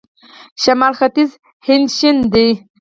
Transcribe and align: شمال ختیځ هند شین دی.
شمال 0.63 0.93
ختیځ 0.99 1.29
هند 1.65 1.87
شین 1.97 2.17
دی. 2.33 2.49